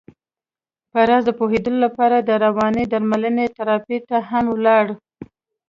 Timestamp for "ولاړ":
4.55-4.85